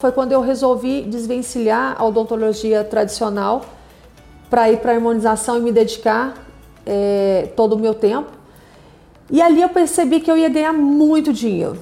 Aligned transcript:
Foi 0.00 0.12
quando 0.12 0.30
eu 0.30 0.40
resolvi 0.40 1.02
desvencilhar 1.02 1.96
a 2.00 2.04
odontologia 2.04 2.84
tradicional 2.84 3.64
para 4.48 4.70
ir 4.70 4.76
para 4.76 4.92
a 4.92 4.94
harmonização 4.94 5.58
e 5.58 5.60
me 5.60 5.72
dedicar 5.72 6.34
é, 6.86 7.48
todo 7.56 7.72
o 7.72 7.78
meu 7.80 7.92
tempo. 7.92 8.30
E 9.28 9.42
ali 9.42 9.60
eu 9.60 9.68
percebi 9.70 10.20
que 10.20 10.30
eu 10.30 10.38
ia 10.38 10.48
ganhar 10.48 10.72
muito 10.72 11.32
dinheiro. 11.32 11.76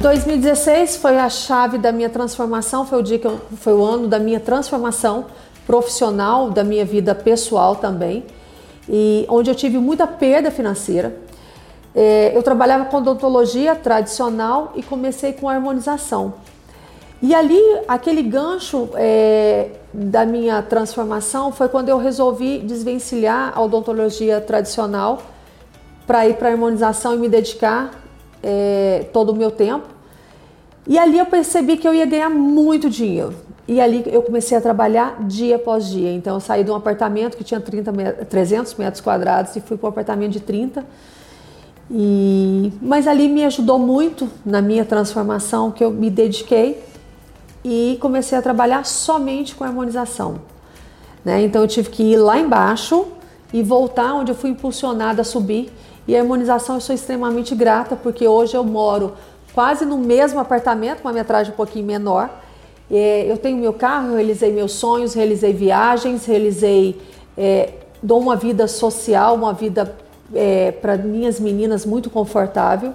2016 0.00 0.96
foi 0.96 1.18
a 1.18 1.28
chave 1.28 1.76
da 1.76 1.92
minha 1.92 2.08
transformação, 2.08 2.86
foi 2.86 3.00
o 3.00 3.02
dia 3.02 3.18
que 3.18 3.26
eu, 3.26 3.38
foi 3.58 3.74
o 3.74 3.84
ano 3.84 4.08
da 4.08 4.18
minha 4.18 4.40
transformação 4.40 5.26
profissional, 5.66 6.48
da 6.48 6.64
minha 6.64 6.86
vida 6.86 7.14
pessoal 7.14 7.76
também, 7.76 8.24
e 8.88 9.26
onde 9.28 9.50
eu 9.50 9.54
tive 9.54 9.76
muita 9.76 10.06
perda 10.06 10.50
financeira. 10.50 11.26
É, 11.98 12.36
eu 12.36 12.42
trabalhava 12.42 12.84
com 12.84 12.98
odontologia 12.98 13.74
tradicional 13.74 14.72
e 14.76 14.82
comecei 14.82 15.32
com 15.32 15.48
harmonização. 15.48 16.34
E 17.22 17.34
ali, 17.34 17.58
aquele 17.88 18.22
gancho 18.22 18.90
é, 18.94 19.70
da 19.94 20.26
minha 20.26 20.60
transformação 20.60 21.50
foi 21.50 21.70
quando 21.70 21.88
eu 21.88 21.96
resolvi 21.96 22.58
desvencilhar 22.58 23.50
a 23.56 23.62
odontologia 23.62 24.42
tradicional 24.42 25.22
para 26.06 26.28
ir 26.28 26.34
para 26.34 26.48
a 26.48 26.52
harmonização 26.52 27.14
e 27.14 27.16
me 27.16 27.30
dedicar 27.30 27.92
é, 28.42 29.06
todo 29.10 29.30
o 29.30 29.34
meu 29.34 29.50
tempo. 29.50 29.86
E 30.86 30.98
ali 30.98 31.18
eu 31.18 31.24
percebi 31.24 31.78
que 31.78 31.88
eu 31.88 31.94
ia 31.94 32.04
ganhar 32.04 32.28
muito 32.28 32.90
dinheiro. 32.90 33.34
E 33.66 33.80
ali 33.80 34.04
eu 34.06 34.20
comecei 34.20 34.56
a 34.56 34.60
trabalhar 34.60 35.24
dia 35.24 35.56
após 35.56 35.86
dia. 35.88 36.12
Então 36.12 36.34
eu 36.34 36.40
saí 36.40 36.62
de 36.62 36.70
um 36.70 36.74
apartamento 36.74 37.38
que 37.38 37.42
tinha 37.42 37.58
30, 37.58 37.90
300 38.28 38.74
metros 38.74 39.00
quadrados 39.00 39.56
e 39.56 39.62
fui 39.62 39.78
para 39.78 39.86
um 39.86 39.90
apartamento 39.90 40.32
de 40.32 40.40
30 40.40 40.84
e, 41.90 42.72
mas 42.82 43.06
ali 43.06 43.28
me 43.28 43.44
ajudou 43.44 43.78
muito 43.78 44.28
na 44.44 44.60
minha 44.60 44.84
transformação, 44.84 45.70
que 45.70 45.84
eu 45.84 45.90
me 45.90 46.10
dediquei 46.10 46.82
e 47.64 47.96
comecei 48.00 48.36
a 48.36 48.42
trabalhar 48.42 48.84
somente 48.84 49.54
com 49.54 49.64
harmonização. 49.64 50.40
Né? 51.24 51.42
Então 51.42 51.62
eu 51.62 51.68
tive 51.68 51.90
que 51.90 52.02
ir 52.02 52.16
lá 52.16 52.38
embaixo 52.38 53.06
e 53.52 53.62
voltar 53.62 54.14
onde 54.14 54.32
eu 54.32 54.36
fui 54.36 54.50
impulsionada 54.50 55.22
a 55.22 55.24
subir. 55.24 55.72
E 56.08 56.16
a 56.16 56.20
harmonização 56.20 56.76
eu 56.76 56.80
sou 56.80 56.94
extremamente 56.94 57.54
grata, 57.54 57.96
porque 57.96 58.26
hoje 58.26 58.56
eu 58.56 58.64
moro 58.64 59.14
quase 59.52 59.84
no 59.84 59.98
mesmo 59.98 60.38
apartamento, 60.38 61.00
uma 61.00 61.12
metragem 61.12 61.52
um 61.52 61.56
pouquinho 61.56 61.84
menor. 61.84 62.30
É, 62.90 63.30
eu 63.30 63.36
tenho 63.36 63.56
meu 63.56 63.72
carro, 63.72 64.14
realizei 64.14 64.52
meus 64.52 64.72
sonhos, 64.72 65.14
realizei 65.14 65.52
viagens, 65.52 66.24
realizei, 66.24 67.00
é, 67.36 67.70
dou 68.00 68.20
uma 68.20 68.36
vida 68.36 68.68
social, 68.68 69.34
uma 69.34 69.52
vida 69.52 69.96
é, 70.34 70.72
para 70.72 70.96
minhas 70.96 71.38
meninas 71.40 71.84
muito 71.86 72.10
confortável, 72.10 72.94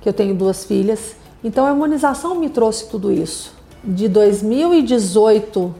que 0.00 0.08
eu 0.08 0.12
tenho 0.12 0.34
duas 0.34 0.64
filhas. 0.64 1.16
Então 1.42 1.64
a 1.64 1.70
harmonização 1.70 2.34
me 2.34 2.48
trouxe 2.48 2.88
tudo 2.88 3.12
isso. 3.12 3.52
De 3.82 4.08
2018 4.08 5.74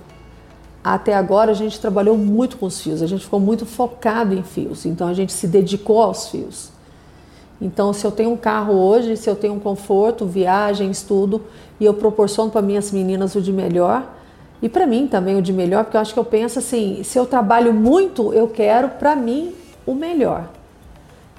até 0.83 1.14
agora 1.14 1.50
a 1.50 1.55
gente 1.55 1.78
trabalhou 1.80 2.16
muito 2.16 2.56
com 2.56 2.66
os 2.66 2.80
fios, 2.80 3.02
a 3.02 3.06
gente 3.06 3.24
ficou 3.24 3.41
muito 3.41 3.66
focado 3.66 4.34
em 4.34 4.42
fios, 4.42 4.86
então 4.86 5.08
a 5.08 5.12
gente 5.12 5.33
se 5.33 5.46
dedicou 5.46 6.00
aos 6.00 6.28
fios. 6.28 6.70
Então, 7.61 7.92
se 7.92 8.06
eu 8.06 8.12
tenho 8.12 8.30
um 8.30 8.36
carro 8.36 8.72
hoje, 8.74 9.16
se 9.16 9.28
eu 9.28 9.34
tenho 9.34 9.55
um 9.55 9.58
conforto, 9.58 10.24
viagens, 10.24 11.02
tudo, 11.02 11.42
e 11.80 11.84
eu 11.84 11.92
proporciono 11.92 12.50
para 12.50 12.62
minhas 12.62 12.92
meninas 12.92 13.34
o 13.34 13.41
de 13.41 13.52
melhor, 13.52 14.06
e 14.62 14.69
para 14.69 14.86
mim 14.86 15.08
também 15.08 15.36
o 15.36 15.42
de 15.42 15.52
melhor, 15.52 15.84
porque 15.84 15.96
eu 15.96 16.00
acho 16.00 16.14
que 16.14 16.20
eu 16.20 16.24
penso 16.24 16.58
assim: 16.58 17.02
se 17.02 17.19
eu 17.19 17.27
trabalho 17.27 17.72
muito, 17.72 18.33
eu 18.33 18.48
quero 18.48 18.89
para 18.91 19.14
mim 19.16 19.52
o 19.84 19.94
melhor. 19.94 20.48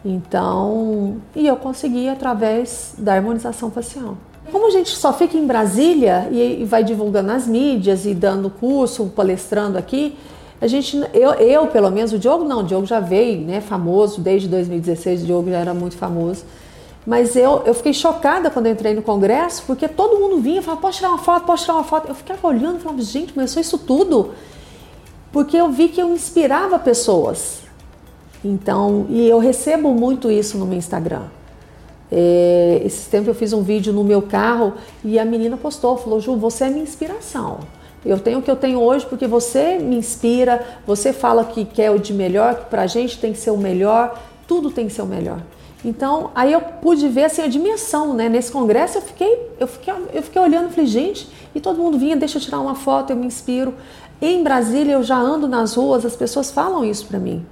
Então, 0.04 1.18
e 1.36 1.46
eu 1.46 1.56
consegui 1.58 2.08
através 2.08 2.94
da 2.98 3.14
harmonização 3.14 3.70
facial. 3.70 4.18
Como 4.52 4.68
a 4.68 4.72
gente 4.72 4.90
só 4.90 5.14
fica 5.14 5.38
em 5.38 5.46
Brasília 5.46 6.28
e 6.32 6.64
vai 6.66 6.84
divulgando 6.84 7.28
nas 7.28 7.46
mídias 7.46 8.06
e 8.06 8.14
dando 8.14 8.50
curso, 8.50 9.12
palestrando 9.16 9.78
aqui, 9.78 10.18
a 10.62 10.68
gente, 10.68 10.98
eu, 11.14 11.32
eu 11.34 11.68
pelo 11.68 11.90
menos, 11.90 12.12
o 12.12 12.20
Diogo 12.20 12.44
não, 12.44 12.60
o 12.60 12.64
Diogo 12.64 12.86
já 12.86 13.00
veio, 13.00 13.42
né, 13.42 13.62
famoso, 13.62 14.20
desde 14.20 14.48
2016 14.48 15.24
o 15.24 15.26
Diogo 15.26 15.50
já 15.50 15.58
era 15.58 15.74
muito 15.74 15.96
famoso. 15.96 16.44
Mas 17.06 17.36
eu, 17.36 17.64
eu 17.66 17.74
fiquei 17.74 17.94
chocada 17.94 18.50
quando 18.50 18.68
entrei 18.68 18.94
no 18.94 19.02
congresso, 19.02 19.64
porque 19.66 19.88
todo 19.88 20.20
mundo 20.20 20.40
vinha 20.40 20.60
e 20.60 20.64
falava, 20.64 20.82
posso 20.82 20.98
tirar 20.98 21.10
uma 21.10 21.18
foto, 21.18 21.46
posso 21.46 21.64
tirar 21.64 21.76
uma 21.76 21.84
foto. 21.84 22.10
Eu 22.10 22.16
ficava 22.16 22.46
olhando 22.46 22.78
e 22.78 22.80
falava, 22.82 23.02
gente, 23.02 23.34
mas 23.36 23.50
eu 23.50 23.54
sou 23.54 23.62
isso 23.62 23.78
tudo. 23.78 24.32
Porque 25.32 25.56
eu 25.56 25.70
vi 25.70 25.88
que 25.88 26.02
eu 26.02 26.14
inspirava 26.14 26.78
pessoas. 26.78 27.62
Então, 28.44 29.06
e 29.10 29.28
eu 29.28 29.38
recebo 29.38 29.94
muito 29.94 30.32
isso 30.32 30.58
no 30.58 30.66
meu 30.66 30.78
Instagram. 30.78 31.24
É, 32.12 32.82
esse 32.86 33.10
tempo 33.10 33.30
eu 33.30 33.36
fiz 33.36 33.54
um 33.54 33.62
vídeo 33.62 33.94
no 33.94 34.04
meu 34.04 34.22
carro 34.22 34.74
e 35.04 35.20
a 35.20 35.26
menina 35.26 35.58
postou, 35.58 35.98
falou, 35.98 36.20
Ju, 36.20 36.36
você 36.36 36.66
é 36.66 36.70
minha 36.70 36.84
inspiração. 36.84 37.60
Eu 38.04 38.18
tenho 38.18 38.40
o 38.40 38.42
que 38.42 38.50
eu 38.50 38.56
tenho 38.56 38.80
hoje 38.80 39.06
porque 39.06 39.28
você 39.28 39.78
me 39.78 39.98
inspira, 39.98 40.66
você 40.88 41.12
fala 41.12 41.44
que 41.44 41.66
quer 41.66 41.92
o 41.92 42.00
de 42.00 42.14
melhor, 42.14 42.56
que 42.56 42.66
pra 42.66 42.88
gente 42.88 43.20
tem 43.20 43.34
que 43.34 43.40
ser 43.40 43.52
o 43.52 43.58
melhor, 43.58 44.20
tudo 44.48 44.72
tem 44.72 44.88
que 44.88 44.94
ser 44.94 45.02
o 45.02 45.06
melhor. 45.06 45.42
Então, 45.84 46.32
aí 46.34 46.52
eu 46.52 46.62
pude 46.62 47.08
ver 47.08 47.26
assim, 47.26 47.42
a 47.42 47.48
dimensão, 47.48 48.14
né? 48.14 48.28
Nesse 48.28 48.52
congresso 48.52 48.98
eu 48.98 49.02
fiquei, 49.02 49.52
eu 49.60 49.68
fiquei, 49.68 49.94
eu 50.14 50.24
fiquei 50.24 50.42
olhando 50.42 50.70
falei, 50.72 50.88
gente, 50.88 51.30
e 51.54 51.60
todo 51.60 51.78
mundo 51.78 51.98
vinha, 51.98 52.16
deixa 52.16 52.38
eu 52.38 52.42
tirar 52.42 52.60
uma 52.60 52.76
foto, 52.76 53.12
eu 53.12 53.18
me 53.18 53.28
inspiro. 53.28 53.74
Em 54.22 54.44
Brasília 54.44 54.94
eu 54.94 55.04
já 55.04 55.18
ando 55.18 55.48
nas 55.48 55.76
ruas, 55.76 56.06
as 56.06 56.16
pessoas 56.16 56.50
falam 56.52 56.84
isso 56.84 57.06
para 57.06 57.20
mim 57.20 57.46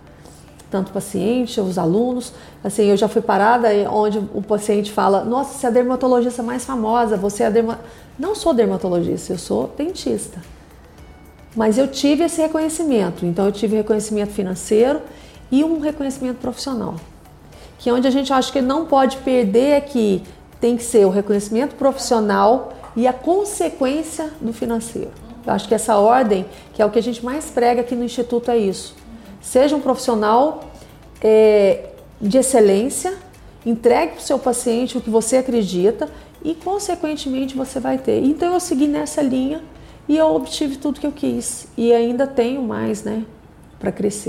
tanto 0.69 0.89
o 0.89 0.91
paciente, 0.91 1.59
os 1.59 1.77
alunos. 1.77 2.33
Assim, 2.63 2.85
eu 2.85 2.97
já 2.97 3.07
fui 3.07 3.21
parada 3.21 3.69
onde 3.91 4.17
o 4.33 4.41
paciente 4.41 4.91
fala: 4.91 5.23
Nossa, 5.23 5.57
você 5.57 5.65
é 5.65 5.69
a 5.69 5.71
dermatologista 5.71 6.43
mais 6.43 6.65
famosa, 6.65 7.17
você 7.17 7.43
é 7.43 7.47
a 7.47 7.49
derma... 7.49 7.79
Não 8.17 8.35
sou 8.35 8.53
dermatologista, 8.53 9.33
eu 9.33 9.37
sou 9.37 9.71
dentista. 9.77 10.41
Mas 11.55 11.77
eu 11.77 11.87
tive 11.87 12.23
esse 12.23 12.41
reconhecimento. 12.41 13.25
Então, 13.25 13.45
eu 13.45 13.51
tive 13.51 13.75
reconhecimento 13.75 14.31
financeiro 14.31 15.01
e 15.51 15.63
um 15.63 15.79
reconhecimento 15.79 16.37
profissional. 16.37 16.95
Que 17.79 17.89
é 17.89 17.93
onde 17.93 18.07
a 18.07 18.11
gente 18.11 18.33
acha 18.33 18.51
que 18.51 18.61
não 18.61 18.85
pode 18.85 19.17
perder 19.17 19.71
é 19.71 19.81
que 19.81 20.23
tem 20.59 20.75
que 20.75 20.83
ser 20.83 21.05
o 21.05 21.09
reconhecimento 21.09 21.75
profissional 21.75 22.73
e 22.95 23.07
a 23.07 23.13
consequência 23.13 24.31
do 24.41 24.51
financeiro. 24.51 25.11
Eu 25.45 25.53
acho 25.53 25.67
que 25.67 25.75
essa 25.75 25.97
ordem, 25.97 26.45
que 26.73 26.81
é 26.81 26.85
o 26.85 26.89
que 26.89 26.99
a 26.99 27.03
gente 27.03 27.23
mais 27.23 27.45
prega 27.45 27.81
aqui 27.81 27.95
no 27.95 28.03
Instituto, 28.03 28.49
é 28.49 28.57
isso 28.57 28.95
Seja 29.47 29.77
um 29.77 29.79
profissional 29.79 30.71
é, 31.21 31.91
de 32.19 32.37
excelência, 32.37 33.17
entregue 33.65 34.11
para 34.11 34.19
o 34.19 34.21
seu 34.21 34.37
paciente 34.37 34.97
o 34.97 35.01
que 35.01 35.09
você 35.09 35.37
acredita 35.37 36.09
e, 36.43 36.53
consequentemente, 36.53 37.55
você 37.55 37.79
vai 37.79 37.97
ter. 37.97 38.21
Então, 38.21 38.53
eu 38.53 38.59
segui 38.59 38.87
nessa 38.87 39.21
linha 39.21 39.63
e 40.05 40.17
eu 40.17 40.35
obtive 40.35 40.75
tudo 40.75 40.99
que 40.99 41.07
eu 41.07 41.13
quis 41.13 41.65
e 41.77 41.93
ainda 41.93 42.27
tenho 42.27 42.61
mais, 42.61 43.03
né, 43.03 43.23
para 43.79 43.89
crescer. 43.89 44.25